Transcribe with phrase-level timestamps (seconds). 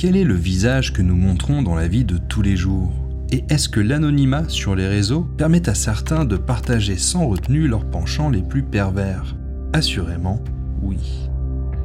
[0.00, 2.90] quel est le visage que nous montrons dans la vie de tous les jours?
[3.32, 7.84] Et est-ce que l'anonymat sur les réseaux permet à certains de partager sans retenue leurs
[7.84, 9.36] penchants les plus pervers?
[9.74, 10.42] Assurément,
[10.80, 11.28] oui.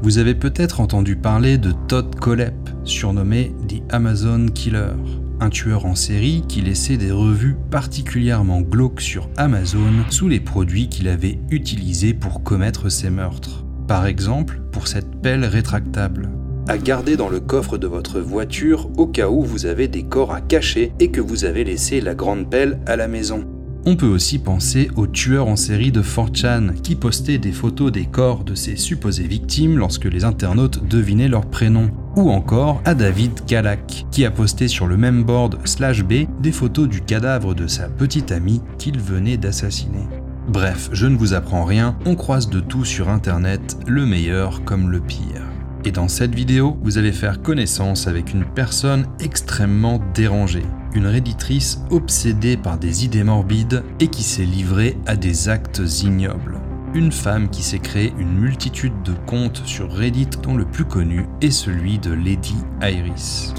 [0.01, 2.55] Vous avez peut-être entendu parler de Todd Kollep,
[2.86, 4.95] surnommé The Amazon Killer,
[5.41, 10.88] un tueur en série qui laissait des revues particulièrement glauques sur Amazon sous les produits
[10.88, 13.66] qu'il avait utilisés pour commettre ses meurtres.
[13.89, 16.29] Par exemple, pour cette pelle rétractable
[16.68, 20.33] à garder dans le coffre de votre voiture au cas où vous avez des corps
[20.33, 23.46] à cacher et que vous avez laissé la grande pelle à la maison.
[23.88, 28.05] On peut aussi penser au tueur en série de 4chan qui postait des photos des
[28.05, 31.91] corps de ses supposées victimes lorsque les internautes devinaient leur prénom.
[32.16, 36.52] Ou encore à David Kalak qui a posté sur le même board slash B des
[36.52, 40.08] photos du cadavre de sa petite amie qu'il venait d'assassiner.
[40.47, 44.89] Bref, je ne vous apprends rien, on croise de tout sur internet, le meilleur comme
[44.89, 45.43] le pire.
[45.88, 51.80] Et dans cette vidéo, vous allez faire connaissance avec une personne extrêmement dérangée, une réditrice
[51.92, 56.58] obsédée par des idées morbides et qui s'est livrée à des actes ignobles.
[56.95, 61.27] Une femme qui s'est créé une multitude de comptes sur Reddit dont le plus connu
[61.42, 63.53] est celui de Lady Iris.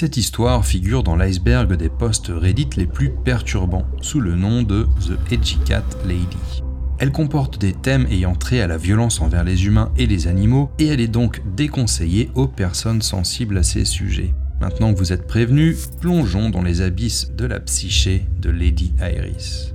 [0.00, 4.86] Cette histoire figure dans l'iceberg des posts Reddit les plus perturbants, sous le nom de
[5.00, 6.62] The Edgy Cat Lady.
[7.00, 10.70] Elle comporte des thèmes ayant trait à la violence envers les humains et les animaux,
[10.78, 14.32] et elle est donc déconseillée aux personnes sensibles à ces sujets.
[14.60, 19.74] Maintenant que vous êtes prévenus, plongeons dans les abysses de la psyché de Lady Iris.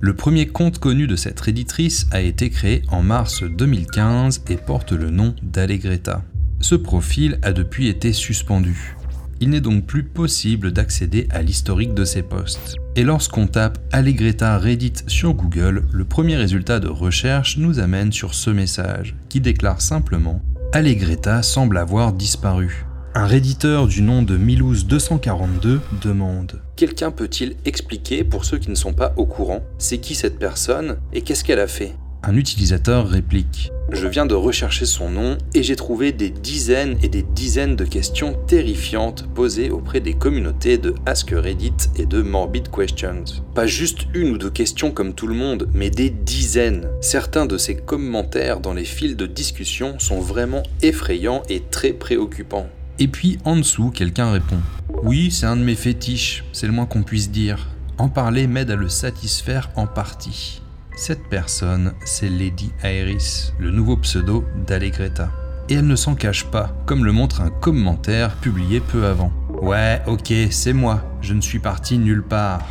[0.00, 4.92] Le premier compte connu de cette éditrice a été créé en mars 2015 et porte
[4.92, 6.24] le nom d'Allegreta.
[6.60, 8.96] Ce profil a depuis été suspendu.
[9.40, 12.74] Il n'est donc plus possible d'accéder à l'historique de ces posts.
[12.96, 18.34] Et lorsqu'on tape Allegreta Reddit sur Google, le premier résultat de recherche nous amène sur
[18.34, 20.42] ce message, qui déclare simplement
[20.72, 22.84] Allegreta semble avoir disparu.
[23.14, 28.92] Un redditeur du nom de Milouz242 demande Quelqu'un peut-il expliquer, pour ceux qui ne sont
[28.92, 31.94] pas au courant, c'est qui cette personne et qu'est-ce qu'elle a fait?
[32.22, 37.08] Un utilisateur réplique je viens de rechercher son nom et j'ai trouvé des dizaines et
[37.08, 42.68] des dizaines de questions terrifiantes posées auprès des communautés de Ask Reddit et de Morbid
[42.70, 43.24] Questions.
[43.54, 46.86] Pas juste une ou deux questions comme tout le monde, mais des dizaines.
[47.00, 52.68] Certains de ces commentaires dans les fils de discussion sont vraiment effrayants et très préoccupants.
[52.98, 54.58] Et puis en dessous, quelqu'un répond
[55.02, 57.68] Oui, c'est un de mes fétiches, c'est le moins qu'on puisse dire.
[57.96, 60.60] En parler m'aide à le satisfaire en partie.
[60.98, 65.30] Cette personne, c'est Lady Iris, le nouveau pseudo d'Allegreta.
[65.68, 69.32] Et elle ne s'en cache pas, comme le montre un commentaire publié peu avant.
[69.62, 72.66] Ouais, ok, c'est moi, je ne suis parti nulle part.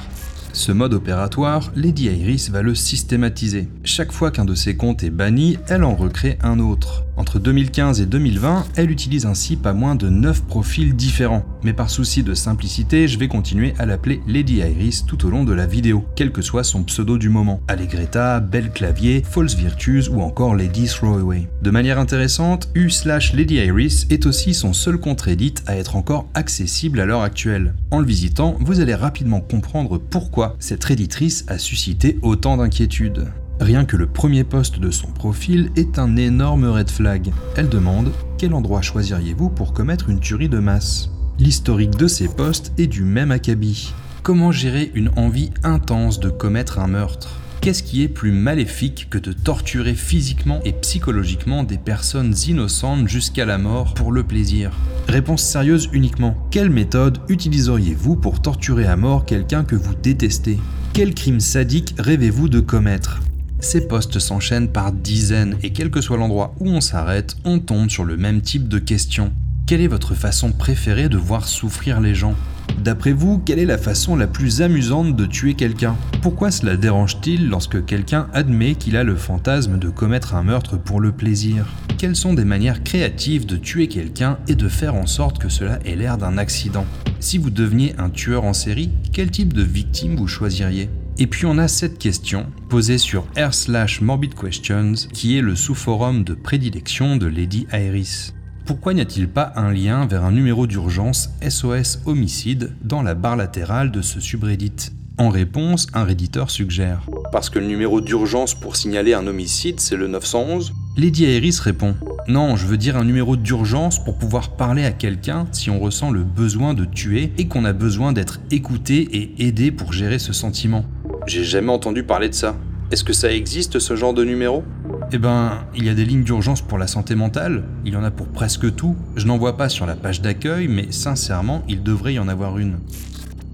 [0.51, 3.69] Ce mode opératoire, Lady Iris va le systématiser.
[3.85, 7.06] Chaque fois qu'un de ses comptes est banni, elle en recrée un autre.
[7.17, 11.43] Entre 2015 et 2020, elle utilise ainsi pas moins de 9 profils différents.
[11.63, 15.43] Mais par souci de simplicité, je vais continuer à l'appeler Lady Iris tout au long
[15.43, 17.59] de la vidéo, quel que soit son pseudo du moment.
[17.67, 21.49] Allegreta, Belle Clavier, False Virtues ou encore Lady Throwaway.
[21.63, 25.95] De manière intéressante, U slash Lady Iris est aussi son seul compte Reddit à être
[25.95, 27.73] encore accessible à l'heure actuelle.
[27.89, 33.27] En le visitant, vous allez rapidement comprendre pourquoi cette réditrice a suscité autant d'inquiétudes.
[33.59, 37.31] Rien que le premier poste de son profil est un énorme red flag.
[37.55, 41.09] Elle demande Quel endroit choisiriez-vous pour commettre une tuerie de masse?
[41.39, 43.93] L'historique de ces postes est du même acabit.
[44.21, 47.29] Comment gérer une envie intense de commettre un meurtre?
[47.61, 53.45] Qu'est-ce qui est plus maléfique que de torturer physiquement et psychologiquement des personnes innocentes jusqu'à
[53.45, 54.71] la mort pour le plaisir?
[55.07, 56.37] Réponse sérieuse uniquement.
[56.51, 60.59] Quelle méthode utiliseriez-vous pour torturer à mort quelqu'un que vous détestez?
[60.93, 63.21] Quel crime sadique rêvez-vous de commettre?
[63.59, 67.89] Ces postes s'enchaînent par dizaines et quel que soit l'endroit où on s'arrête, on tombe
[67.89, 69.31] sur le même type de questions.
[69.65, 72.35] Quelle est votre façon préférée de voir souffrir les gens?
[72.77, 75.95] D'après vous, quelle est la façon la plus amusante de tuer quelqu'un?
[76.21, 81.01] Pourquoi cela dérange-t-il lorsque quelqu'un admet qu'il a le fantasme de commettre un meurtre pour
[81.01, 81.65] le plaisir?
[81.97, 85.79] Quelles sont des manières créatives de tuer quelqu'un et de faire en sorte que cela
[85.83, 86.85] ait l'air d'un accident?
[87.19, 90.89] Si vous deveniez un tueur en série, quel type de victime vous choisiriez?
[91.19, 95.55] Et puis on a cette question posée sur r slash morbid questions qui est le
[95.55, 98.33] sous-forum de prédilection de Lady Iris.
[98.65, 103.37] Pourquoi n'y a-t-il pas un lien vers un numéro d'urgence SOS homicide dans la barre
[103.37, 104.91] latérale de ce subreddit?
[105.19, 109.95] En réponse, un redditeur suggère Parce que le numéro d'urgence pour signaler un homicide, c'est
[109.95, 111.95] le 911 Lady Iris répond
[112.27, 116.11] Non, je veux dire un numéro d'urgence pour pouvoir parler à quelqu'un si on ressent
[116.11, 120.33] le besoin de tuer et qu'on a besoin d'être écouté et aidé pour gérer ce
[120.33, 120.85] sentiment.
[121.27, 122.55] J'ai jamais entendu parler de ça.
[122.89, 124.63] Est-ce que ça existe ce genre de numéro?
[125.11, 128.03] Eh ben, il y a des lignes d'urgence pour la santé mentale, il y en
[128.05, 128.95] a pour presque tout.
[129.17, 132.57] Je n'en vois pas sur la page d'accueil, mais sincèrement, il devrait y en avoir
[132.57, 132.79] une.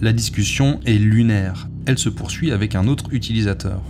[0.01, 1.67] La discussion est lunaire.
[1.87, 3.81] Elle se poursuit avec un autre utilisateur.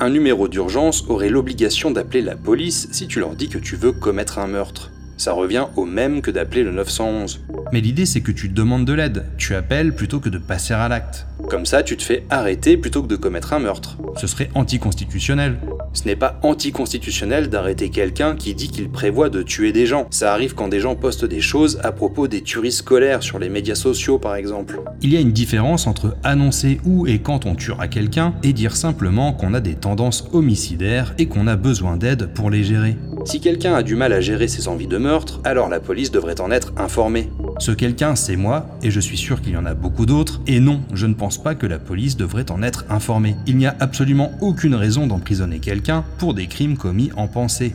[0.00, 3.92] Un numéro d'urgence aurait l'obligation d'appeler la police si tu leur dis que tu veux
[3.92, 4.90] commettre un meurtre.
[5.18, 7.44] Ça revient au même que d'appeler le 911.
[7.72, 10.88] Mais l'idée c'est que tu demandes de l'aide, tu appelles plutôt que de passer à
[10.88, 11.26] l'acte.
[11.48, 13.96] Comme ça, tu te fais arrêter plutôt que de commettre un meurtre.
[14.16, 15.58] Ce serait anticonstitutionnel.
[15.94, 20.06] Ce n'est pas anticonstitutionnel d'arrêter quelqu'un qui dit qu'il prévoit de tuer des gens.
[20.10, 23.48] Ça arrive quand des gens postent des choses à propos des tueries scolaires sur les
[23.48, 24.82] médias sociaux par exemple.
[25.00, 28.76] Il y a une différence entre annoncer où et quand on tuera quelqu'un et dire
[28.76, 32.96] simplement qu'on a des tendances homicidaires et qu'on a besoin d'aide pour les gérer.
[33.24, 36.40] Si quelqu'un a du mal à gérer ses envies de meurtre, alors la police devrait
[36.40, 37.30] en être informée.
[37.58, 40.60] Ce quelqu'un, c'est moi, et je suis sûr qu'il y en a beaucoup d'autres, et
[40.60, 43.36] non, je ne pense pas que la police devrait en être informée.
[43.46, 47.74] Il n'y a absolument aucune raison d'emprisonner quelqu'un pour des crimes commis en pensée.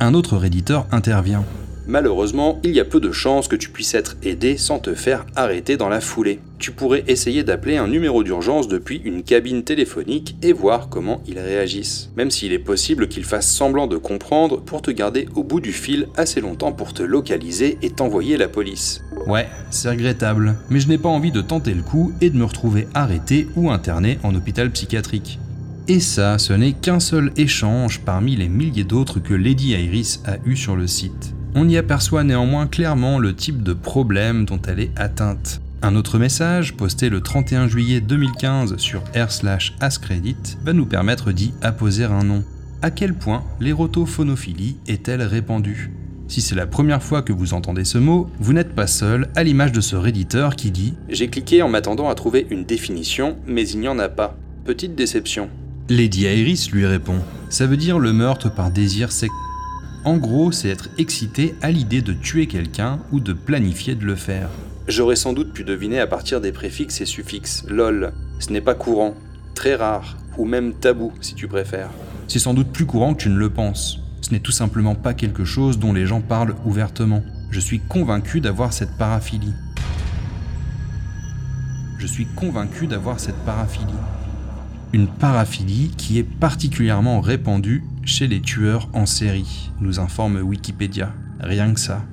[0.00, 1.44] Un autre réditeur intervient.
[1.86, 5.26] Malheureusement, il y a peu de chances que tu puisses être aidé sans te faire
[5.36, 6.40] arrêter dans la foulée.
[6.58, 11.38] Tu pourrais essayer d'appeler un numéro d'urgence depuis une cabine téléphonique et voir comment ils
[11.38, 12.10] réagissent.
[12.16, 15.72] Même s'il est possible qu'ils fassent semblant de comprendre pour te garder au bout du
[15.72, 19.02] fil assez longtemps pour te localiser et t'envoyer la police.
[19.26, 22.44] Ouais, c'est regrettable, mais je n'ai pas envie de tenter le coup et de me
[22.44, 25.38] retrouver arrêté ou interné en hôpital psychiatrique.
[25.86, 30.36] Et ça, ce n'est qu'un seul échange parmi les milliers d'autres que Lady Iris a
[30.46, 31.34] eu sur le site.
[31.56, 35.60] On y aperçoit néanmoins clairement le type de problème dont elle est atteinte.
[35.82, 41.30] Un autre message, posté le 31 juillet 2015 sur r slash ascredit, va nous permettre
[41.30, 42.42] d'y apposer un nom.
[42.82, 45.92] À quel point l'érotophonophile est-elle répandue?
[46.26, 49.44] Si c'est la première fois que vous entendez ce mot, vous n'êtes pas seul, à
[49.44, 53.68] l'image de ce réditeur qui dit J'ai cliqué en m'attendant à trouver une définition, mais
[53.68, 54.36] il n'y en a pas.
[54.64, 55.50] Petite déception.
[55.88, 57.18] Lady Iris lui répond
[57.48, 59.43] Ça veut dire le meurtre par désir sexuel.
[60.04, 64.16] En gros, c'est être excité à l'idée de tuer quelqu'un ou de planifier de le
[64.16, 64.50] faire.
[64.86, 67.64] J'aurais sans doute pu deviner à partir des préfixes et suffixes.
[67.68, 69.14] LOL, ce n'est pas courant,
[69.54, 71.88] très rare, ou même tabou si tu préfères.
[72.28, 74.00] C'est sans doute plus courant que tu ne le penses.
[74.20, 77.22] Ce n'est tout simplement pas quelque chose dont les gens parlent ouvertement.
[77.50, 79.54] Je suis convaincu d'avoir cette paraphilie.
[81.98, 83.94] Je suis convaincu d'avoir cette paraphilie.
[84.94, 91.12] Une paraphilie qui est particulièrement répandue chez les tueurs en série, nous informe Wikipédia.
[91.40, 92.04] Rien que ça.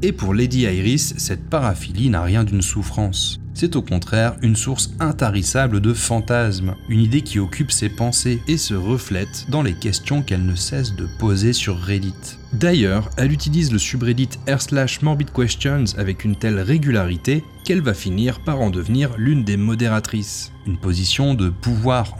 [0.00, 3.38] Et pour Lady Iris, cette paraphilie n'a rien d'une souffrance.
[3.52, 8.56] C'est au contraire une source intarissable de fantasmes, une idée qui occupe ses pensées et
[8.56, 12.39] se reflète dans les questions qu'elle ne cesse de poser sur Reddit.
[12.52, 17.94] D'ailleurs, elle utilise le subreddit r slash morbid questions avec une telle régularité qu'elle va
[17.94, 22.16] finir par en devenir l'une des modératrices, une position de pouvoir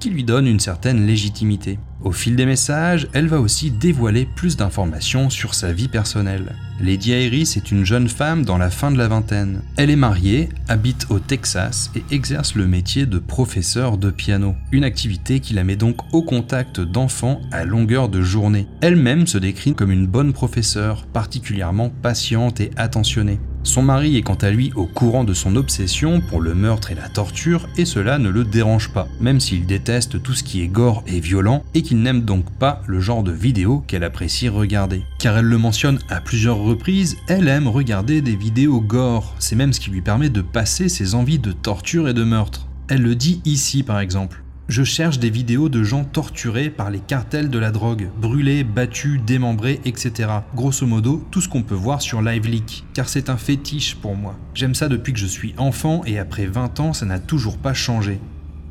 [0.00, 1.78] qui lui donne une certaine légitimité.
[2.02, 6.54] Au fil des messages, elle va aussi dévoiler plus d'informations sur sa vie personnelle.
[6.78, 9.62] Lady Iris est une jeune femme dans la fin de la vingtaine.
[9.76, 14.84] Elle est mariée, habite au Texas et exerce le métier de professeur de piano, une
[14.84, 18.66] activité qui la met donc au contact d'enfants à longueur de journée.
[18.82, 19.38] Elle-même se
[19.76, 23.38] comme une bonne professeure, particulièrement patiente et attentionnée.
[23.62, 26.94] Son mari est quant à lui au courant de son obsession pour le meurtre et
[26.94, 30.68] la torture, et cela ne le dérange pas, même s'il déteste tout ce qui est
[30.68, 35.02] gore et violent, et qu'il n'aime donc pas le genre de vidéos qu'elle apprécie regarder.
[35.18, 39.72] Car elle le mentionne à plusieurs reprises, elle aime regarder des vidéos gore, c'est même
[39.72, 42.68] ce qui lui permet de passer ses envies de torture et de meurtre.
[42.88, 44.43] Elle le dit ici par exemple.
[44.66, 49.20] Je cherche des vidéos de gens torturés par les cartels de la drogue, brûlés, battus,
[49.20, 50.30] démembrés, etc.
[50.54, 54.38] Grosso modo, tout ce qu'on peut voir sur LiveLeak, car c'est un fétiche pour moi.
[54.54, 57.74] J'aime ça depuis que je suis enfant et après 20 ans, ça n'a toujours pas
[57.74, 58.18] changé.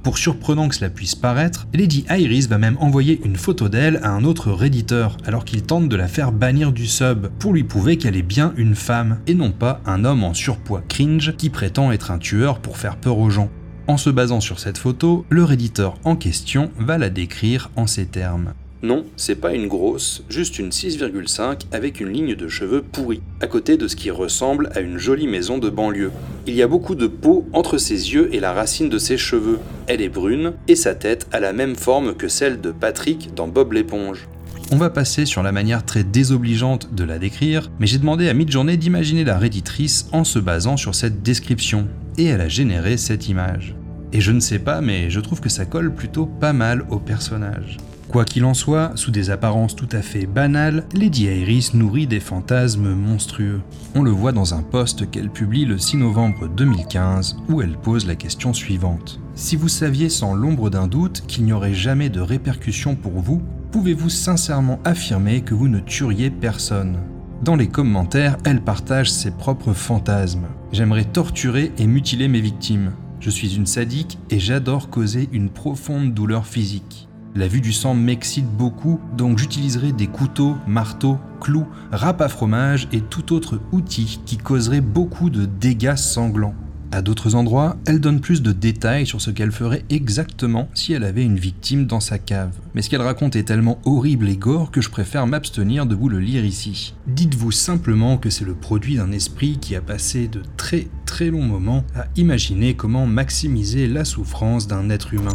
[0.02, 4.10] Pour surprenant que cela puisse paraître, Lady Iris va même envoyer une photo d'elle à
[4.10, 7.98] un autre redditeur, alors qu'il tente de la faire bannir du sub, pour lui prouver
[7.98, 11.92] qu'elle est bien une femme, et non pas un homme en surpoids cringe qui prétend
[11.92, 13.52] être un tueur pour faire peur aux gens.
[13.86, 18.06] En se basant sur cette photo, le réditeur en question va la décrire en ces
[18.06, 18.54] termes.
[18.82, 23.48] Non, c'est pas une grosse, juste une 6,5 avec une ligne de cheveux pourris, à
[23.48, 26.12] côté de ce qui ressemble à une jolie maison de banlieue.
[26.48, 29.60] Il y a beaucoup de peau entre ses yeux et la racine de ses cheveux.
[29.88, 33.48] Elle est brune et sa tête a la même forme que celle de Patrick dans
[33.48, 34.28] Bob l'éponge.
[34.72, 38.34] On va passer sur la manière très désobligeante de la décrire, mais j'ai demandé à
[38.34, 41.88] Midjourney d'imaginer la réditrice en se basant sur cette description,
[42.18, 43.76] et elle a généré cette image.
[44.12, 47.00] Et je ne sais pas, mais je trouve que ça colle plutôt pas mal au
[47.00, 47.78] personnage.
[48.10, 52.20] Quoi qu'il en soit, sous des apparences tout à fait banales, Lady Iris nourrit des
[52.20, 53.62] fantasmes monstrueux.
[53.96, 58.06] On le voit dans un post qu'elle publie le 6 novembre 2015 où elle pose
[58.06, 59.20] la question suivante.
[59.34, 63.42] Si vous saviez sans l'ombre d'un doute qu'il n'y aurait jamais de répercussions pour vous,
[63.72, 67.00] pouvez-vous sincèrement affirmer que vous ne tueriez personne?
[67.44, 70.48] Dans les commentaires, elle partage ses propres fantasmes.
[70.72, 72.94] J'aimerais torturer et mutiler mes victimes.
[73.20, 77.10] Je suis une sadique et j'adore causer une profonde douleur physique.
[77.36, 82.88] La vue du sang m'excite beaucoup, donc j'utiliserai des couteaux, marteaux, clous, râpes à fromage
[82.94, 86.56] et tout autre outil qui causerait beaucoup de dégâts sanglants.
[86.94, 91.04] À d'autres endroits, elle donne plus de détails sur ce qu'elle ferait exactement si elle
[91.04, 92.52] avait une victime dans sa cave.
[92.76, 96.08] Mais ce qu'elle raconte est tellement horrible et gore que je préfère m'abstenir de vous
[96.08, 96.94] le lire ici.
[97.08, 101.42] Dites-vous simplement que c'est le produit d'un esprit qui a passé de très très longs
[101.42, 105.34] moments à imaginer comment maximiser la souffrance d'un être humain.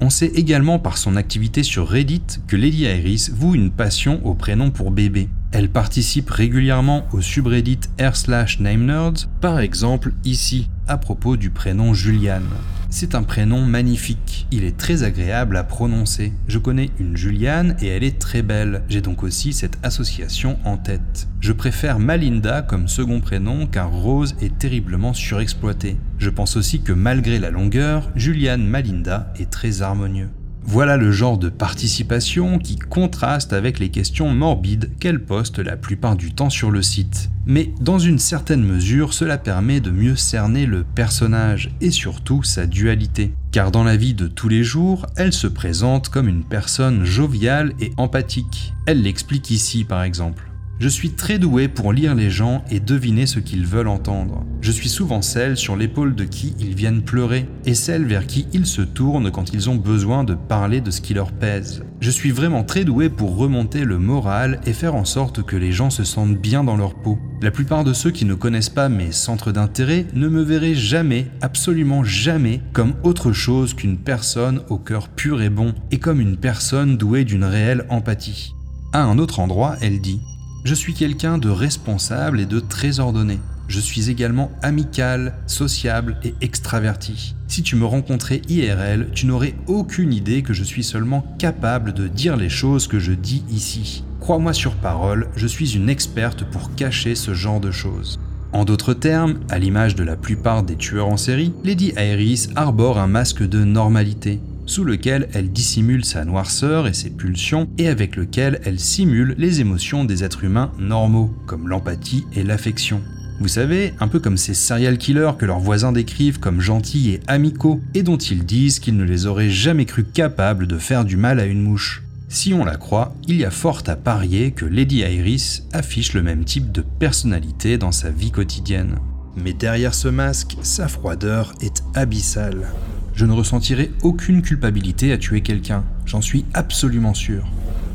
[0.00, 4.34] On sait également par son activité sur Reddit que Lady Iris voue une passion au
[4.34, 5.28] prénom pour bébé.
[5.52, 11.50] Elle participe régulièrement au subreddit r slash name nerds, par exemple ici, à propos du
[11.50, 12.48] prénom Juliane.
[12.88, 16.32] C'est un prénom magnifique, il est très agréable à prononcer.
[16.48, 20.78] Je connais une Juliane et elle est très belle, j'ai donc aussi cette association en
[20.78, 21.28] tête.
[21.40, 25.98] Je préfère Malinda comme second prénom car Rose est terriblement surexploité.
[26.16, 30.30] Je pense aussi que malgré la longueur, Juliane Malinda est très harmonieux.
[30.64, 36.16] Voilà le genre de participation qui contraste avec les questions morbides qu'elle poste la plupart
[36.16, 37.30] du temps sur le site.
[37.46, 42.66] Mais dans une certaine mesure, cela permet de mieux cerner le personnage et surtout sa
[42.66, 43.34] dualité.
[43.50, 47.72] Car dans la vie de tous les jours, elle se présente comme une personne joviale
[47.80, 48.72] et empathique.
[48.86, 50.51] Elle l'explique ici par exemple.
[50.82, 54.44] Je suis très doué pour lire les gens et deviner ce qu'ils veulent entendre.
[54.60, 58.48] Je suis souvent celle sur l'épaule de qui ils viennent pleurer et celle vers qui
[58.52, 61.84] ils se tournent quand ils ont besoin de parler de ce qui leur pèse.
[62.00, 65.70] Je suis vraiment très doué pour remonter le moral et faire en sorte que les
[65.70, 67.16] gens se sentent bien dans leur peau.
[67.42, 71.28] La plupart de ceux qui ne connaissent pas mes centres d'intérêt ne me verraient jamais,
[71.42, 76.38] absolument jamais, comme autre chose qu'une personne au cœur pur et bon et comme une
[76.38, 78.52] personne douée d'une réelle empathie.
[78.92, 80.20] À un autre endroit, elle dit
[80.64, 83.40] je suis quelqu'un de responsable et de très ordonné.
[83.68, 87.34] Je suis également amical, sociable et extraverti.
[87.48, 92.06] Si tu me rencontrais IRL, tu n'aurais aucune idée que je suis seulement capable de
[92.06, 94.04] dire les choses que je dis ici.
[94.20, 98.20] Crois-moi sur parole, je suis une experte pour cacher ce genre de choses.
[98.52, 102.98] En d'autres termes, à l'image de la plupart des tueurs en série, Lady Iris arbore
[102.98, 104.40] un masque de normalité
[104.72, 109.60] sous lequel elle dissimule sa noirceur et ses pulsions et avec lequel elle simule les
[109.60, 113.02] émotions des êtres humains normaux, comme l'empathie et l'affection.
[113.38, 117.20] Vous savez, un peu comme ces serial killers que leurs voisins décrivent comme gentils et
[117.26, 121.18] amicaux, et dont ils disent qu'ils ne les auraient jamais cru capables de faire du
[121.18, 122.02] mal à une mouche.
[122.30, 126.22] Si on la croit, il y a fort à parier que Lady Iris affiche le
[126.22, 128.96] même type de personnalité dans sa vie quotidienne.
[129.36, 132.68] Mais derrière ce masque, sa froideur est abyssale
[133.14, 137.44] je ne ressentirai aucune culpabilité à tuer quelqu'un, j'en suis absolument sûr.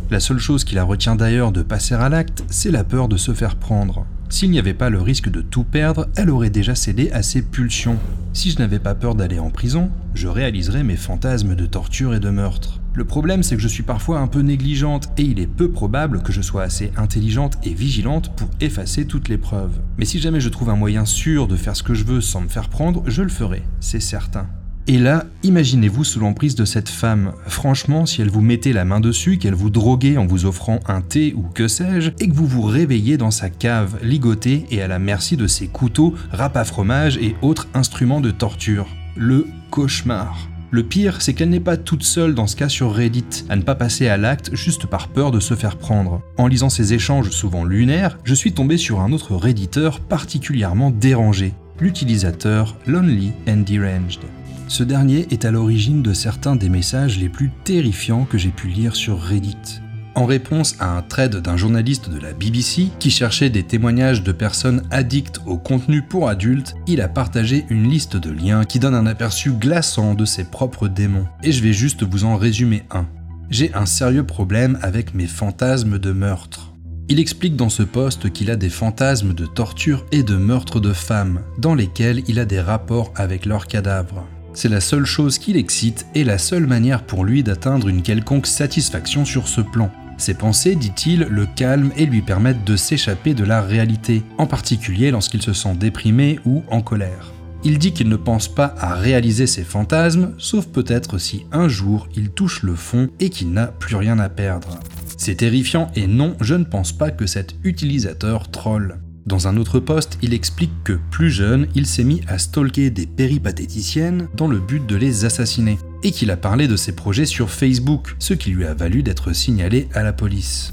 [0.09, 3.17] La seule chose qui la retient d'ailleurs de passer à l'acte, c'est la peur de
[3.17, 4.05] se faire prendre.
[4.29, 7.41] S'il n'y avait pas le risque de tout perdre, elle aurait déjà cédé à ses
[7.41, 7.97] pulsions.
[8.33, 12.19] Si je n'avais pas peur d'aller en prison, je réaliserais mes fantasmes de torture et
[12.19, 12.81] de meurtre.
[12.93, 16.21] Le problème, c'est que je suis parfois un peu négligente et il est peu probable
[16.23, 19.79] que je sois assez intelligente et vigilante pour effacer toutes les preuves.
[19.97, 22.41] Mais si jamais je trouve un moyen sûr de faire ce que je veux sans
[22.41, 24.47] me faire prendre, je le ferai, c'est certain.
[24.89, 27.33] Et là, imaginez-vous sous l'emprise de cette femme.
[27.47, 31.01] Franchement, si elle vous mettait la main dessus, qu'elle vous droguait en vous offrant un
[31.01, 34.87] thé ou que sais-je, et que vous vous réveillez dans sa cave, ligotée et à
[34.87, 38.87] la merci de ses couteaux, râpes à fromage et autres instruments de torture.
[39.17, 40.47] Le cauchemar.
[40.71, 43.63] Le pire, c'est qu'elle n'est pas toute seule dans ce cas sur Reddit, à ne
[43.63, 46.21] pas passer à l'acte juste par peur de se faire prendre.
[46.37, 51.53] En lisant ces échanges souvent lunaires, je suis tombé sur un autre Redditeur particulièrement dérangé,
[51.81, 54.21] l'utilisateur Lonely and Deranged.
[54.67, 58.67] Ce dernier est à l'origine de certains des messages les plus terrifiants que j'ai pu
[58.67, 59.81] lire sur Reddit.
[60.13, 64.31] En réponse à un thread d'un journaliste de la BBC qui cherchait des témoignages de
[64.31, 68.95] personnes addictes au contenu pour adultes, il a partagé une liste de liens qui donne
[68.95, 71.27] un aperçu glaçant de ses propres démons.
[71.43, 73.05] Et je vais juste vous en résumer un.
[73.49, 76.73] J'ai un sérieux problème avec mes fantasmes de meurtre.
[77.09, 80.91] Il explique dans ce poste qu'il a des fantasmes de torture et de meurtre de
[80.91, 84.27] femmes, dans lesquels il a des rapports avec leurs cadavres.
[84.57, 88.47] C'est la seule chose qui l'excite et la seule manière pour lui d'atteindre une quelconque
[88.47, 89.91] satisfaction sur ce plan.
[90.17, 95.11] Ses pensées, dit-il, le calment et lui permettent de s'échapper de la réalité, en particulier
[95.11, 97.33] lorsqu'il se sent déprimé ou en colère.
[97.63, 102.09] Il dit qu'il ne pense pas à réaliser ses fantasmes, sauf peut-être si un jour
[102.15, 104.79] il touche le fond et qu'il n'a plus rien à perdre.
[105.17, 108.97] C'est terrifiant et non, je ne pense pas que cet utilisateur troll.
[109.27, 113.05] Dans un autre post, il explique que plus jeune, il s'est mis à stalker des
[113.05, 117.49] péripatéticiennes dans le but de les assassiner, et qu'il a parlé de ses projets sur
[117.49, 120.71] Facebook, ce qui lui a valu d'être signalé à la police.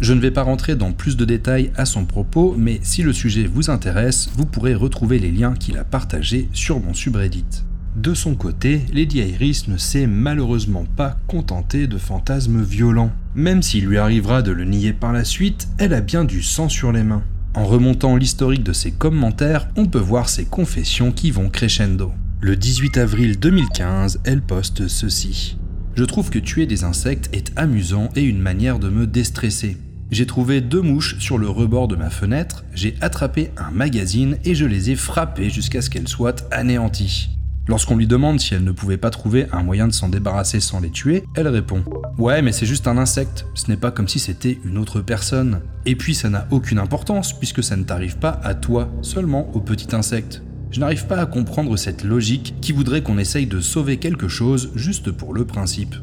[0.00, 3.12] Je ne vais pas rentrer dans plus de détails à son propos, mais si le
[3.12, 7.62] sujet vous intéresse, vous pourrez retrouver les liens qu'il a partagés sur mon subreddit.
[7.94, 13.12] De son côté, Lady Iris ne s'est malheureusement pas contentée de fantasmes violents.
[13.36, 16.68] Même s'il lui arrivera de le nier par la suite, elle a bien du sang
[16.68, 17.22] sur les mains.
[17.54, 22.12] En remontant l'historique de ses commentaires, on peut voir ses confessions qui vont crescendo.
[22.40, 25.58] Le 18 avril 2015, elle poste ceci.
[25.94, 29.76] Je trouve que tuer des insectes est amusant et une manière de me déstresser.
[30.10, 34.54] J'ai trouvé deux mouches sur le rebord de ma fenêtre, j'ai attrapé un magazine et
[34.54, 37.30] je les ai frappées jusqu'à ce qu'elles soient anéanties.
[37.72, 40.78] Lorsqu'on lui demande si elle ne pouvait pas trouver un moyen de s'en débarrasser sans
[40.78, 41.82] les tuer, elle répond
[42.18, 45.62] Ouais, mais c'est juste un insecte, ce n'est pas comme si c'était une autre personne.
[45.86, 49.60] Et puis ça n'a aucune importance puisque ça ne t'arrive pas à toi, seulement au
[49.60, 50.42] petit insecte.
[50.70, 54.70] Je n'arrive pas à comprendre cette logique qui voudrait qu'on essaye de sauver quelque chose
[54.74, 55.94] juste pour le principe.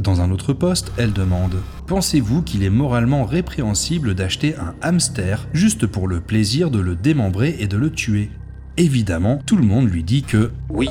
[0.00, 1.54] Dans un autre poste, elle demande
[1.86, 7.54] Pensez-vous qu'il est moralement répréhensible d'acheter un hamster juste pour le plaisir de le démembrer
[7.60, 8.28] et de le tuer?
[8.76, 10.88] Évidemment, tout le monde lui dit que Oui,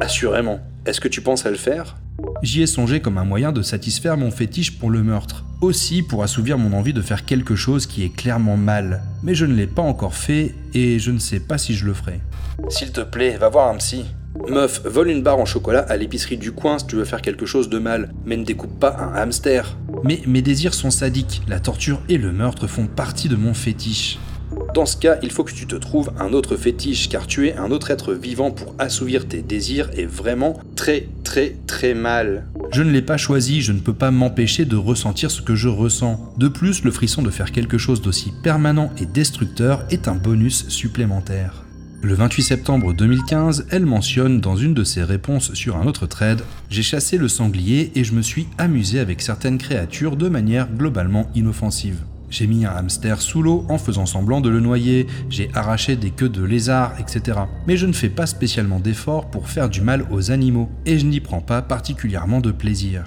[0.00, 0.60] assurément.
[0.86, 1.96] Est-ce que tu penses à le faire?
[2.42, 6.22] J'y ai songé comme un moyen de satisfaire mon fétiche pour le meurtre, aussi pour
[6.22, 9.66] assouvir mon envie de faire quelque chose qui est clairement mal, mais je ne l'ai
[9.66, 12.20] pas encore fait et je ne sais pas si je le ferai.
[12.68, 14.04] S'il te plaît, va voir un psy.
[14.48, 17.46] Meuf, vole une barre en chocolat à l'épicerie du coin si tu veux faire quelque
[17.46, 19.76] chose de mal, mais ne découpe pas un hamster.
[20.02, 24.18] Mais mes désirs sont sadiques, la torture et le meurtre font partie de mon fétiche.
[24.74, 27.70] Dans ce cas, il faut que tu te trouves un autre fétiche, car tuer un
[27.70, 32.48] autre être vivant pour assouvir tes désirs est vraiment très très très mal.
[32.72, 35.68] Je ne l'ai pas choisi, je ne peux pas m'empêcher de ressentir ce que je
[35.68, 36.34] ressens.
[36.38, 40.68] De plus, le frisson de faire quelque chose d'aussi permanent et destructeur est un bonus
[40.68, 41.62] supplémentaire.
[42.02, 46.42] Le 28 septembre 2015, elle mentionne dans une de ses réponses sur un autre thread
[46.68, 51.30] J'ai chassé le sanglier et je me suis amusé avec certaines créatures de manière globalement
[51.36, 52.00] inoffensive.
[52.30, 56.10] J'ai mis un hamster sous l'eau en faisant semblant de le noyer, j'ai arraché des
[56.10, 57.40] queues de lézards, etc.
[57.66, 61.06] Mais je ne fais pas spécialement d'efforts pour faire du mal aux animaux, et je
[61.06, 63.04] n'y prends pas particulièrement de plaisir.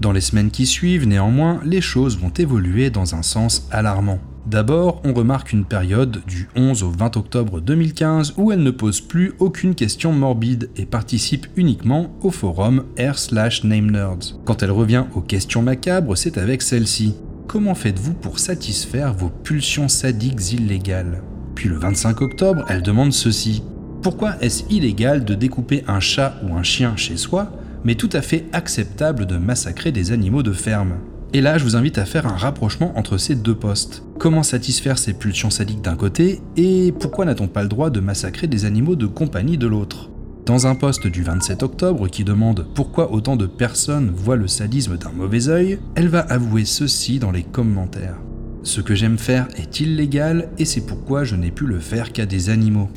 [0.00, 4.20] Dans les semaines qui suivent, néanmoins, les choses vont évoluer dans un sens alarmant.
[4.46, 9.02] D'abord, on remarque une période du 11 au 20 octobre 2015 où elle ne pose
[9.02, 14.38] plus aucune question morbide et participe uniquement au forum r/name-nerds.
[14.46, 17.14] Quand elle revient aux questions macabres, c'est avec celle-ci.
[17.48, 21.22] Comment faites-vous pour satisfaire vos pulsions sadiques illégales?
[21.54, 23.62] Puis le 25 octobre, elle demande ceci.
[24.02, 27.50] Pourquoi est-ce illégal de découper un chat ou un chien chez soi,
[27.84, 30.98] mais tout à fait acceptable de massacrer des animaux de ferme?
[31.32, 34.02] Et là, je vous invite à faire un rapprochement entre ces deux postes.
[34.18, 38.46] Comment satisfaire ces pulsions sadiques d'un côté, et pourquoi n'a-t-on pas le droit de massacrer
[38.46, 40.10] des animaux de compagnie de l'autre?
[40.48, 44.96] Dans un post du 27 octobre qui demande pourquoi autant de personnes voient le sadisme
[44.96, 48.16] d'un mauvais œil, elle va avouer ceci dans les commentaires.
[48.62, 52.24] Ce que j'aime faire est illégal et c'est pourquoi je n'ai pu le faire qu'à
[52.24, 52.88] des animaux.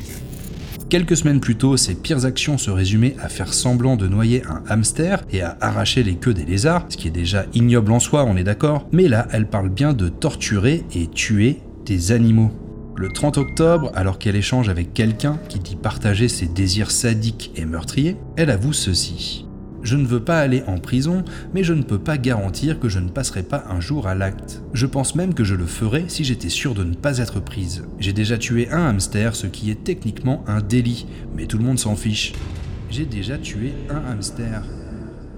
[0.87, 4.63] Quelques semaines plus tôt, ses pires actions se résumaient à faire semblant de noyer un
[4.69, 8.23] hamster et à arracher les queues des lézards, ce qui est déjà ignoble en soi,
[8.23, 12.51] on est d'accord, mais là, elle parle bien de torturer et tuer des animaux.
[13.01, 17.65] Le 30 octobre, alors qu'elle échange avec quelqu'un qui dit partager ses désirs sadiques et
[17.65, 19.47] meurtriers, elle avoue ceci.
[19.81, 22.99] Je ne veux pas aller en prison, mais je ne peux pas garantir que je
[22.99, 24.61] ne passerai pas un jour à l'acte.
[24.73, 27.85] Je pense même que je le ferais si j'étais sûr de ne pas être prise.
[27.97, 31.79] J'ai déjà tué un hamster, ce qui est techniquement un délit, mais tout le monde
[31.79, 32.33] s'en fiche.
[32.91, 34.61] J'ai déjà tué un hamster.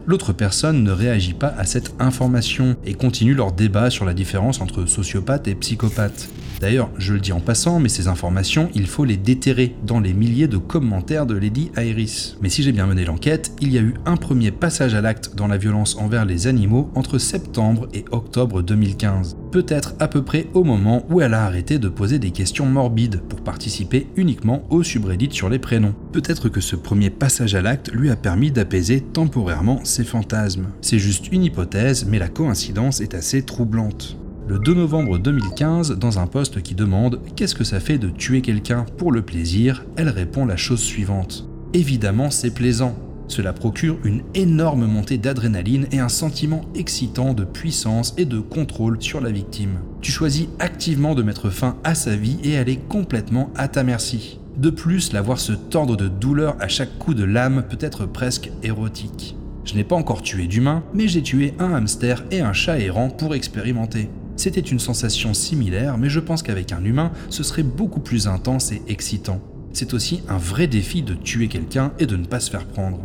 [0.06, 4.60] L'autre personne ne réagit pas à cette information et continue leur débat sur la différence
[4.60, 6.28] entre sociopathe et psychopathe.
[6.60, 10.14] D'ailleurs, je le dis en passant, mais ces informations, il faut les déterrer dans les
[10.14, 12.38] milliers de commentaires de Lady Iris.
[12.42, 15.36] Mais si j'ai bien mené l'enquête, il y a eu un premier passage à l'acte
[15.36, 19.38] dans la violence envers les animaux entre septembre et octobre 2015.
[19.52, 23.22] Peut-être à peu près au moment où elle a arrêté de poser des questions morbides
[23.22, 25.96] pour participer uniquement au subreddit sur les prénoms.
[26.12, 30.68] Peut-être que ce premier passage à l'acte lui a permis d'apaiser temporairement ses fantasmes.
[30.82, 36.20] C'est juste une hypothèse, mais la coïncidence est assez troublante le 2 novembre 2015 dans
[36.20, 39.86] un poste qui demande Qu'est-ce que ça fait de tuer quelqu'un pour le plaisir?
[39.96, 41.48] Elle répond la chose suivante.
[41.74, 42.96] Évidemment, c'est plaisant.
[43.30, 49.02] Cela procure une énorme montée d'adrénaline et un sentiment excitant de puissance et de contrôle
[49.02, 49.80] sur la victime.
[50.02, 53.84] Tu choisis activement de mettre fin à sa vie et elle est complètement à ta
[53.84, 54.40] merci.
[54.58, 58.06] De plus, la voir se tordre de douleur à chaque coup de lame peut être
[58.06, 59.38] presque érotique.
[59.64, 63.10] Je n'ai pas encore tué d'humain, mais j'ai tué un hamster et un chat errant
[63.10, 64.10] pour expérimenter.
[64.36, 68.72] C'était une sensation similaire, mais je pense qu'avec un humain, ce serait beaucoup plus intense
[68.72, 69.42] et excitant.
[69.74, 73.00] C'est aussi un vrai défi de tuer quelqu'un et de ne pas se faire prendre.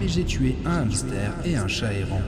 [0.00, 2.20] Mais j'ai tué un hamster et un chat errant.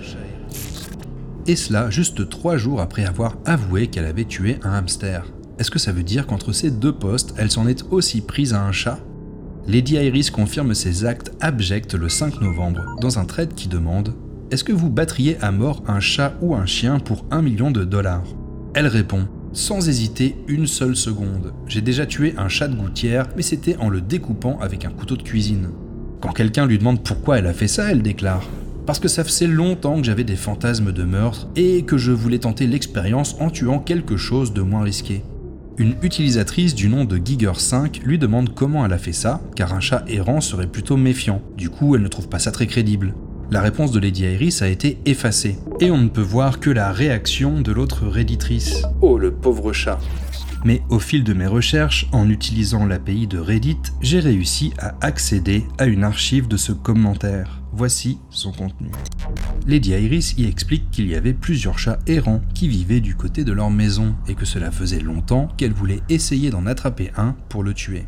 [1.46, 5.24] Et cela juste trois jours après avoir avoué qu'elle avait tué un hamster.
[5.58, 8.62] Est-ce que ça veut dire qu'entre ces deux postes, elle s'en est aussi prise à
[8.62, 8.98] un chat?
[9.66, 14.14] Lady Iris confirme ses actes abjects le 5 novembre dans un trade qui demande
[14.50, 17.84] Est-ce que vous battriez à mort un chat ou un chien pour un million de
[17.84, 18.24] dollars?
[18.74, 21.52] Elle répond sans hésiter une seule seconde.
[21.66, 25.16] J'ai déjà tué un chat de gouttière, mais c'était en le découpant avec un couteau
[25.16, 25.68] de cuisine.
[26.22, 28.48] Quand quelqu'un lui demande pourquoi elle a fait ça, elle déclare
[28.86, 32.38] Parce que ça faisait longtemps que j'avais des fantasmes de meurtre et que je voulais
[32.38, 35.22] tenter l'expérience en tuant quelque chose de moins risqué.
[35.76, 39.80] Une utilisatrice du nom de Giger5 lui demande comment elle a fait ça, car un
[39.80, 41.42] chat errant serait plutôt méfiant.
[41.58, 43.14] Du coup, elle ne trouve pas ça très crédible.
[43.52, 46.90] La réponse de Lady Iris a été effacée, et on ne peut voir que la
[46.90, 48.82] réaction de l'autre réditrice.
[49.02, 49.98] Oh, le pauvre chat.
[50.64, 55.66] Mais au fil de mes recherches, en utilisant l'API de Reddit, j'ai réussi à accéder
[55.76, 57.60] à une archive de ce commentaire.
[57.74, 58.90] Voici son contenu.
[59.66, 63.52] Lady Iris y explique qu'il y avait plusieurs chats errants qui vivaient du côté de
[63.52, 67.74] leur maison et que cela faisait longtemps qu'elle voulait essayer d'en attraper un pour le
[67.74, 68.06] tuer.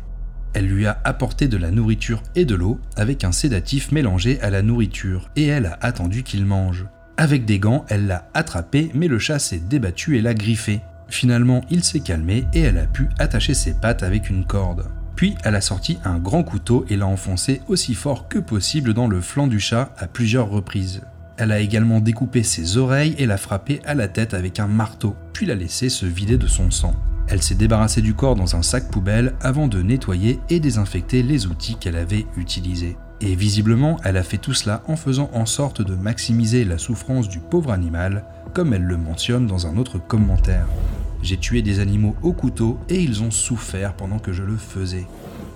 [0.55, 4.49] Elle lui a apporté de la nourriture et de l'eau avec un sédatif mélangé à
[4.49, 6.85] la nourriture et elle a attendu qu'il mange.
[7.17, 10.79] Avec des gants, elle l'a attrapé mais le chat s'est débattu et l'a griffé.
[11.09, 14.87] Finalement, il s'est calmé et elle a pu attacher ses pattes avec une corde.
[15.17, 19.09] Puis elle a sorti un grand couteau et l'a enfoncé aussi fort que possible dans
[19.09, 21.01] le flanc du chat à plusieurs reprises.
[21.35, 25.17] Elle a également découpé ses oreilles et l'a frappé à la tête avec un marteau,
[25.33, 26.95] puis l'a laissé se vider de son sang.
[27.27, 31.47] Elle s'est débarrassée du corps dans un sac poubelle avant de nettoyer et désinfecter les
[31.47, 32.97] outils qu'elle avait utilisés.
[33.21, 37.29] Et visiblement, elle a fait tout cela en faisant en sorte de maximiser la souffrance
[37.29, 40.67] du pauvre animal, comme elle le mentionne dans un autre commentaire.
[41.23, 45.07] J'ai tué des animaux au couteau et ils ont souffert pendant que je le faisais.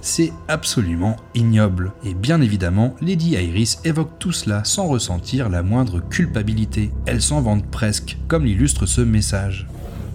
[0.01, 1.91] C'est absolument ignoble.
[2.05, 6.91] Et bien évidemment, Lady Iris évoque tout cela sans ressentir la moindre culpabilité.
[7.05, 9.67] Elle s'en vante presque, comme l'illustre ce message.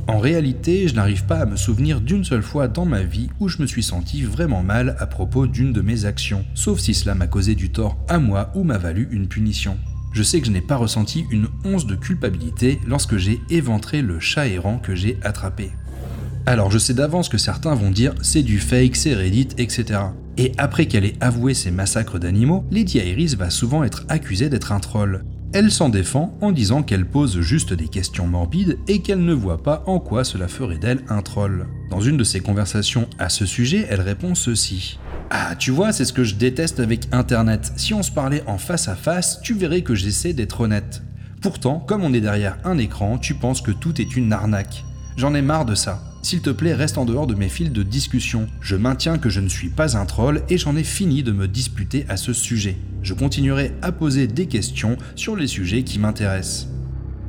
[0.07, 3.49] En réalité, je n'arrive pas à me souvenir d'une seule fois dans ma vie où
[3.49, 7.15] je me suis senti vraiment mal à propos d'une de mes actions, sauf si cela
[7.15, 9.79] m'a causé du tort à moi ou m'a valu une punition
[10.15, 14.21] je sais que je n'ai pas ressenti une once de culpabilité lorsque j'ai éventré le
[14.21, 15.73] chat errant que j'ai attrapé.
[16.47, 20.01] Alors je sais d'avance que certains vont dire c'est du fake, c'est Reddit, etc.
[20.37, 24.73] Et après qu'elle ait avoué ses massacres d'animaux, Lady Iris va souvent être accusée d'être
[24.73, 25.25] un troll.
[25.55, 29.63] Elle s'en défend en disant qu'elle pose juste des questions morbides et qu'elle ne voit
[29.63, 31.69] pas en quoi cela ferait d'elle un troll.
[31.91, 34.99] Dans une de ses conversations à ce sujet, elle répond ceci.
[35.31, 37.73] Ah, tu vois, c'est ce que je déteste avec Internet.
[37.77, 41.03] Si on se parlait en face à face, tu verrais que j'essaie d'être honnête.
[41.41, 44.85] Pourtant, comme on est derrière un écran, tu penses que tout est une arnaque.
[45.17, 46.03] J'en ai marre de ça.
[46.25, 48.49] S'il te plaît, reste en dehors de mes fils de discussion.
[48.63, 51.47] Je maintiens que je ne suis pas un troll et j'en ai fini de me
[51.47, 52.79] disputer à ce sujet.
[53.03, 56.69] Je continuerai à poser des questions sur les sujets qui m'intéressent.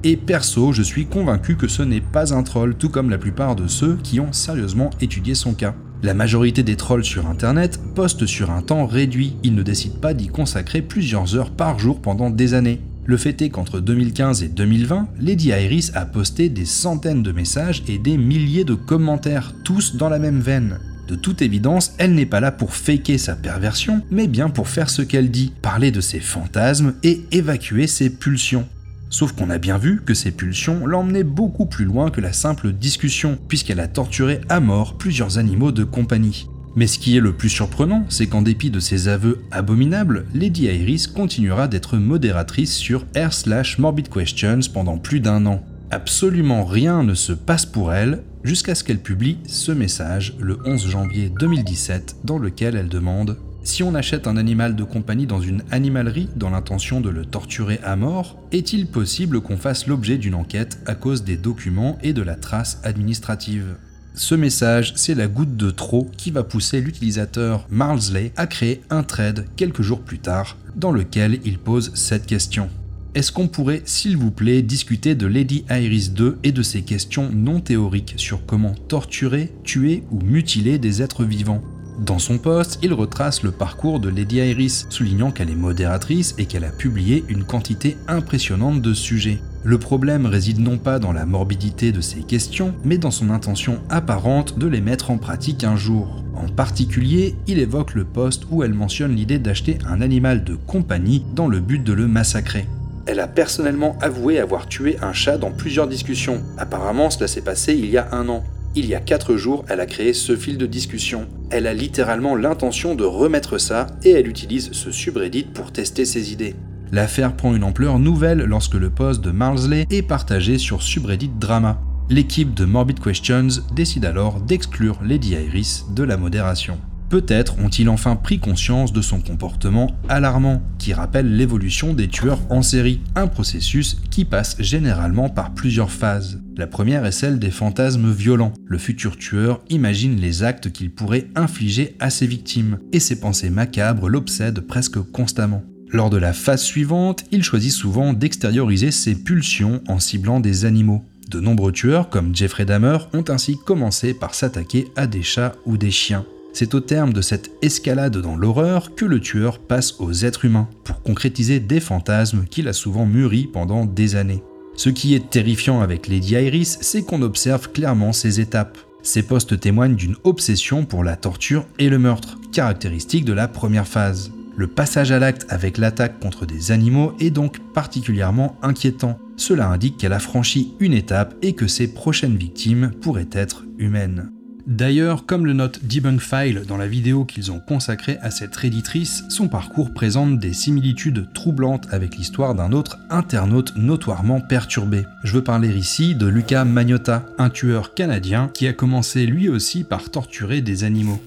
[0.06, 3.58] Et perso, je suis convaincu que ce n'est pas un troll, tout comme la plupart
[3.58, 5.76] de ceux qui ont sérieusement étudié son cas.
[6.02, 10.14] La majorité des trolls sur Internet postent sur un temps réduit, ils ne décident pas
[10.14, 12.80] d'y consacrer plusieurs heures par jour pendant des années.
[13.08, 17.84] Le fait est qu'entre 2015 et 2020, Lady Iris a posté des centaines de messages
[17.88, 20.80] et des milliers de commentaires, tous dans la même veine.
[21.08, 24.90] De toute évidence, elle n'est pas là pour faker sa perversion, mais bien pour faire
[24.90, 28.68] ce qu'elle dit, parler de ses fantasmes et évacuer ses pulsions.
[29.12, 32.74] Sauf qu'on a bien vu que ses pulsions l'emmenaient beaucoup plus loin que la simple
[32.74, 36.48] discussion, puisqu'elle a torturé à mort plusieurs animaux de compagnie.
[36.76, 40.66] Mais ce qui est le plus surprenant, c'est qu'en dépit de ses aveux abominables, Lady
[40.66, 45.64] Iris continuera d'être modératrice sur r slash morbid questions pendant plus d'un an.
[45.92, 50.88] Absolument rien ne se passe pour elle jusqu'à ce qu'elle publie ce message le 11
[50.90, 55.64] janvier 2017 dans lequel elle demande si on achète un animal de compagnie dans une
[55.72, 60.80] animalerie dans l'intention de le torturer à mort, est-il possible qu'on fasse l'objet d'une enquête
[60.86, 63.76] à cause des documents et de la trace administrative?
[64.18, 69.04] Ce message, c'est la goutte de trop qui va pousser l'utilisateur Marlsley à créer un
[69.04, 72.70] thread quelques jours plus tard dans lequel il pose cette question.
[73.14, 77.30] Est-ce qu'on pourrait, s'il vous plaît, discuter de Lady Iris 2 et de ses questions
[77.30, 81.62] non théoriques sur comment torturer, tuer ou mutiler des êtres vivants?
[82.00, 86.46] Dans son poste, il retrace le parcours de Lady Iris, soulignant qu'elle est modératrice et
[86.46, 89.40] qu'elle a publié une quantité impressionnante de sujets.
[89.68, 93.80] Le problème réside non pas dans la morbidité de ces questions, mais dans son intention
[93.90, 96.24] apparente de les mettre en pratique un jour.
[96.36, 101.26] En particulier, il évoque le poste où elle mentionne l'idée d'acheter un animal de compagnie
[101.34, 102.68] dans le but de le massacrer.
[103.08, 106.44] Elle a personnellement avoué avoir tué un chat dans plusieurs discussions.
[106.60, 108.44] Apparemment, cela s'est passé il y a un an.
[108.76, 111.26] Il y a 4 jours, elle a créé ce fil de discussion.
[111.50, 116.32] Elle a littéralement l'intention de remettre ça et elle utilise ce subreddit pour tester ses
[116.32, 116.54] idées.
[116.96, 121.82] L'affaire prend une ampleur nouvelle lorsque le post de Marsley est partagé sur subreddit Drama.
[122.10, 126.80] L'équipe de Morbid Questions décide alors d'exclure Lady Iris de la modération.
[127.10, 132.62] Peut-être ont-ils enfin pris conscience de son comportement alarmant, qui rappelle l'évolution des tueurs en
[132.62, 136.42] série, un processus qui passe généralement par plusieurs phases.
[136.56, 138.54] La première est celle des fantasmes violents.
[138.66, 143.50] Le futur tueur imagine les actes qu'il pourrait infliger à ses victimes, et ses pensées
[143.50, 145.62] macabres l'obsèdent presque constamment.
[145.92, 151.04] Lors de la phase suivante, il choisit souvent d'extérioriser ses pulsions en ciblant des animaux.
[151.30, 155.78] De nombreux tueurs, comme Jeffrey Dahmer, ont ainsi commencé par s'attaquer à des chats ou
[155.78, 156.26] des chiens.
[156.54, 160.70] C'est au terme de cette escalade dans l'horreur que le tueur passe aux êtres humains,
[160.84, 164.44] pour concrétiser des fantasmes qu'il a souvent mûris pendant des années.
[164.78, 168.78] Ce qui est terrifiant avec Lady Iris, c'est qu'on observe clairement ces étapes.
[169.04, 173.88] Ces postes témoignent d'une obsession pour la torture et le meurtre, caractéristique de la première
[173.88, 174.32] phase.
[174.58, 179.20] Le passage à l'acte avec l'attaque contre des animaux est donc particulièrement inquiétant.
[179.36, 184.32] Cela indique qu'elle a franchi une étape et que ses prochaines victimes pourraient être humaines.
[184.66, 189.24] D'ailleurs, comme le note Debunk File dans la vidéo qu'ils ont consacrée à cette réditrice,
[189.30, 195.04] son parcours présente des similitudes troublantes avec l'histoire d'un autre internaute notoirement perturbé.
[195.24, 199.84] Je veux parler ici de Luca Magnotta, un tueur canadien qui a commencé lui aussi
[199.84, 201.22] par torturer des animaux.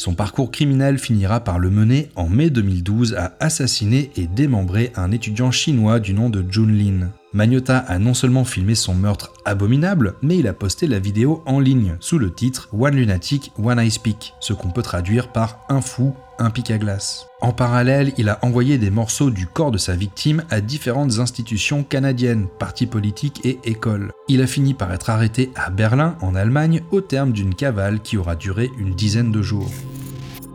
[0.00, 5.12] Son parcours criminel finira par le mener en mai 2012 à assassiner et démembrer un
[5.12, 7.10] étudiant chinois du nom de Jun Lin.
[7.32, 11.60] Magnota a non seulement filmé son meurtre abominable, mais il a posté la vidéo en
[11.60, 15.80] ligne sous le titre One Lunatic, One Ice Pick, ce qu'on peut traduire par un
[15.80, 17.28] fou, un pic à glace.
[17.40, 21.84] En parallèle, il a envoyé des morceaux du corps de sa victime à différentes institutions
[21.84, 24.10] canadiennes, partis politiques et écoles.
[24.26, 28.16] Il a fini par être arrêté à Berlin, en Allemagne, au terme d'une cavale qui
[28.16, 29.70] aura duré une dizaine de jours.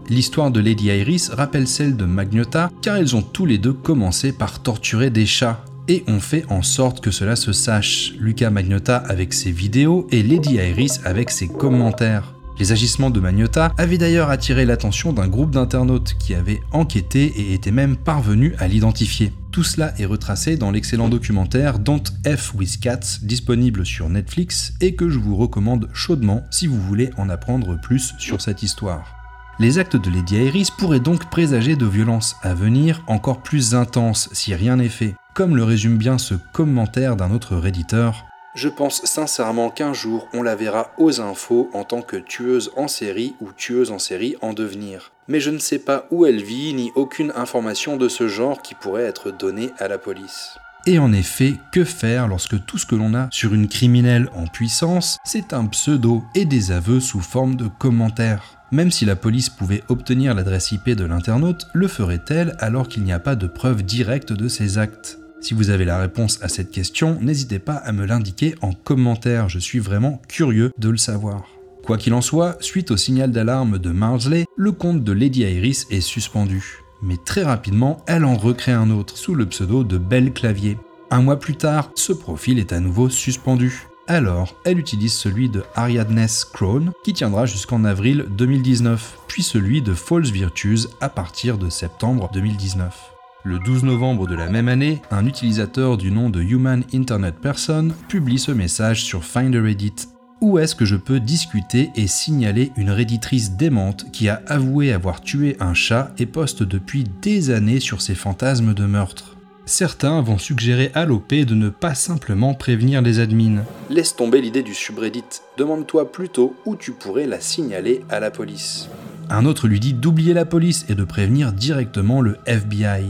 [0.10, 4.34] L'histoire de Lady Iris rappelle celle de Magnota car ils ont tous les deux commencé
[4.34, 8.14] par torturer des chats et ont fait en sorte que cela se sache.
[8.20, 12.36] Lucas Magnota avec ses vidéos et Lady Iris avec ses commentaires.
[12.58, 17.54] Les agissements de Magnota avaient d'ailleurs attiré l'attention d'un groupe d'internautes qui avaient enquêté et
[17.54, 19.34] étaient même parvenus à l'identifier.
[19.52, 24.96] Tout cela est retracé dans l'excellent documentaire Don't F with Cats disponible sur Netflix et
[24.96, 29.16] que je vous recommande chaudement si vous voulez en apprendre plus sur cette histoire.
[29.60, 34.30] Les actes de Lady Iris pourraient donc présager de violences à venir encore plus intenses
[34.34, 39.04] si rien n'est fait, comme le résume bien ce commentaire d'un autre réditeur je pense
[39.04, 43.50] sincèrement qu'un jour on la verra aux infos en tant que tueuse en série ou
[43.52, 45.12] tueuse en série en devenir.
[45.28, 48.74] Mais je ne sais pas où elle vit ni aucune information de ce genre qui
[48.74, 50.58] pourrait être donnée à la police.
[50.88, 54.46] Et en effet, que faire lorsque tout ce que l'on a sur une criminelle en
[54.48, 58.60] puissance, c'est un pseudo et des aveux sous forme de commentaires?
[58.72, 63.14] Même si la police pouvait obtenir l'adresse IP de l'internaute, le ferait-elle alors qu'il n'y
[63.14, 65.20] a pas de preuve directe de ses actes?
[65.42, 69.50] Si vous avez la réponse à cette question, n'hésitez pas à me l'indiquer en commentaire,
[69.50, 71.46] je suis vraiment curieux de le savoir.
[71.86, 75.86] Quoi qu'il en soit, suite au signal d'alarme de Marsley, le compte de Lady Iris
[75.92, 76.80] est suspendu.
[77.04, 80.78] Mais très rapidement, elle en recrée un autre sous le pseudo de Belle Clavier.
[81.12, 83.88] Un mois plus tard, ce profil est à nouveau suspendu.
[84.08, 89.94] Alors, elle utilise celui de Ariadne Crone, qui tiendra jusqu'en avril 2019, puis celui de
[89.94, 93.15] False Virtues à partir de septembre 2019.
[93.48, 97.90] Le 12 novembre de la même année, un utilisateur du nom de Human Internet Person
[98.08, 100.08] publie ce message sur Finder Reddit.
[100.42, 105.22] Où est-ce que je peux discuter et signaler une réditrice démente qui a avoué avoir
[105.22, 109.38] tué un chat et poste depuis des années sur ses fantasmes de meurtre?
[109.68, 113.62] Certains vont suggérer à l'OP de ne pas simplement prévenir les admins.
[113.92, 115.24] Laisse tomber l'idée du subreddit.
[115.60, 118.90] Demande-toi plutôt où tu pourrais la signaler à la police.
[119.30, 123.06] Un autre lui dit d'oublier la police et de prévenir directement le FBI.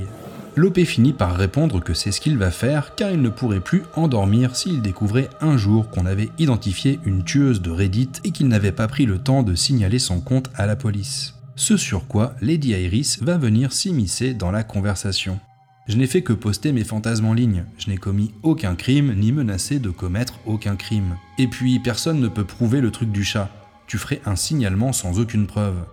[0.58, 3.84] Lopé finit par répondre que c'est ce qu'il va faire car il ne pourrait plus
[3.96, 8.72] endormir s'il découvrait un jour qu'on avait identifié une tueuse de Reddit et qu'il n'avait
[8.72, 11.34] pas pris le temps de signaler son compte à la police.
[11.58, 15.40] Ce sur quoi Lady Iris va venir s'immiscer dans la conversation.
[15.88, 19.34] Je n'ai fait que poster mes fantasmes en ligne, je n'ai commis aucun crime ni
[19.34, 21.18] menacé de commettre aucun crime.
[21.38, 23.50] Et puis personne ne peut prouver le truc du chat,
[23.88, 25.84] tu ferais un signalement sans aucune preuve.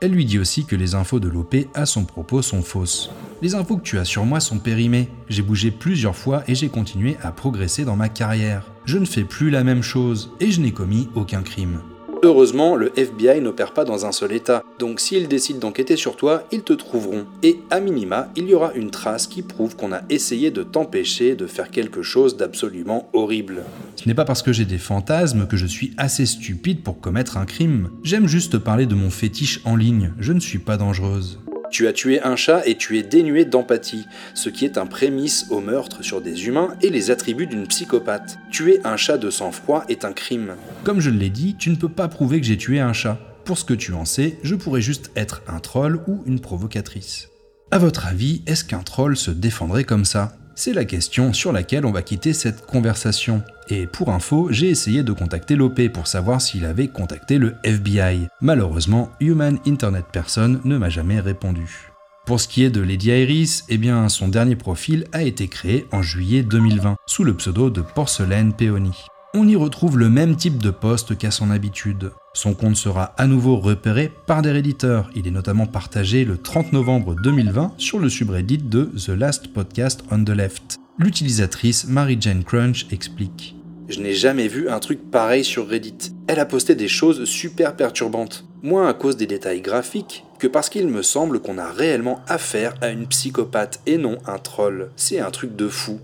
[0.00, 3.10] Elle lui dit aussi que les infos de l'OP à son propos sont fausses.
[3.42, 5.08] Les infos que tu as sur moi sont périmées.
[5.28, 8.72] J'ai bougé plusieurs fois et j'ai continué à progresser dans ma carrière.
[8.86, 11.82] Je ne fais plus la même chose et je n'ai commis aucun crime.
[12.22, 16.44] Heureusement, le FBI n'opère pas dans un seul état, donc s'ils décident d'enquêter sur toi,
[16.50, 17.26] ils te trouveront.
[17.42, 21.36] Et à minima, il y aura une trace qui prouve qu'on a essayé de t'empêcher
[21.36, 23.64] de faire quelque chose d'absolument horrible.
[23.96, 27.36] Ce n'est pas parce que j'ai des fantasmes que je suis assez stupide pour commettre
[27.36, 27.90] un crime.
[28.02, 31.38] J'aime juste parler de mon fétiche en ligne, je ne suis pas dangereuse.
[31.76, 35.44] Tu as tué un chat et tu es dénué d'empathie, ce qui est un prémisse
[35.50, 38.38] au meurtre sur des humains et les attributs d'une psychopathe.
[38.50, 40.54] Tuer un chat de sang-froid est un crime.
[40.84, 43.18] Comme je l'ai dit, tu ne peux pas prouver que j'ai tué un chat.
[43.44, 47.28] Pour ce que tu en sais, je pourrais juste être un troll ou une provocatrice.
[47.70, 50.34] À votre avis, est-ce qu'un troll se défendrait comme ça?
[50.56, 53.44] C'est la question sur laquelle on va quitter cette conversation.
[53.68, 58.26] Et pour info, j'ai essayé de contacter l'OP pour savoir s'il avait contacté le FBI.
[58.40, 61.92] Malheureusement, Human Internet Person ne m'a jamais répondu.
[62.26, 65.86] Pour ce qui est de Lady Iris, eh bien son dernier profil a été créé
[65.92, 70.62] en juillet 2020 sous le pseudo de Porcelaine Peony on y retrouve le même type
[70.62, 72.12] de poste qu'à son habitude.
[72.32, 75.10] Son compte sera à nouveau repéré par des réditeurs.
[75.14, 80.04] Il est notamment partagé le 30 novembre 2020 sur le subreddit de The Last Podcast
[80.10, 80.78] on the Left.
[80.98, 83.54] L'utilisatrice Mary Jane Crunch explique.
[83.88, 86.12] Je n'ai jamais vu un truc pareil sur Reddit.
[86.26, 88.46] Elle a posté des choses super perturbantes.
[88.62, 92.74] Moins à cause des détails graphiques que parce qu'il me semble qu'on a réellement affaire
[92.80, 94.90] à une psychopathe et non un troll.
[94.96, 96.00] C'est un truc de fou.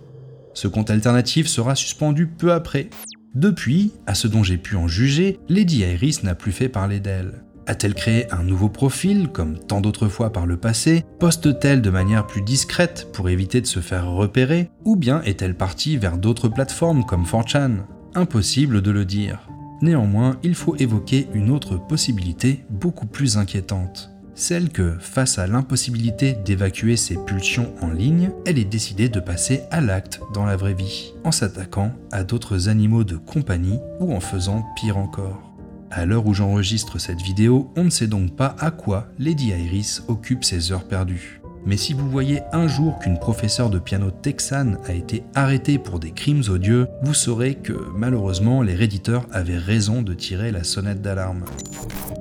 [0.55, 2.91] Ce compte alternatif sera suspendu peu après.
[3.35, 7.43] Depuis, à ce dont j'ai pu en juger, Lady Iris n'a plus fait parler d'elle.
[7.67, 12.27] A-t-elle créé un nouveau profil, comme tant d'autres fois par le passé Poste-t-elle de manière
[12.27, 17.05] plus discrète pour éviter de se faire repérer Ou bien est-elle partie vers d'autres plateformes
[17.05, 19.49] comme 4chan Impossible de le dire.
[19.81, 26.33] Néanmoins, il faut évoquer une autre possibilité beaucoup plus inquiétante celle que, face à l'impossibilité
[26.33, 30.75] d'évacuer ses pulsions en ligne, elle est décidée de passer à l'acte dans la vraie
[30.75, 35.53] vie, en s'attaquant à d'autres animaux de compagnie ou en faisant pire encore.
[35.91, 40.03] À l'heure où j'enregistre cette vidéo, on ne sait donc pas à quoi Lady Iris
[40.09, 41.42] occupe ses heures perdues.
[41.65, 46.01] Mais si vous voyez un jour qu'une professeure de piano texane a été arrêtée pour
[46.01, 51.03] des crimes odieux, vous saurez que malheureusement les réditeurs avaient raison de tirer la sonnette
[51.03, 51.45] d'alarme.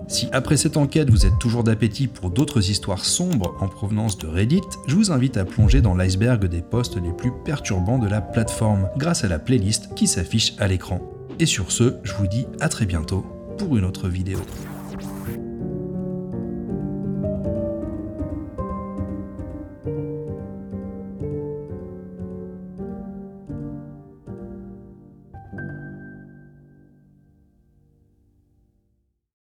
[0.07, 4.27] Si après cette enquête vous êtes toujours d'appétit pour d'autres histoires sombres en provenance de
[4.27, 8.21] Reddit, je vous invite à plonger dans l'iceberg des posts les plus perturbants de la
[8.21, 11.01] plateforme grâce à la playlist qui s'affiche à l'écran.
[11.39, 13.25] Et sur ce, je vous dis à très bientôt
[13.57, 14.39] pour une autre vidéo.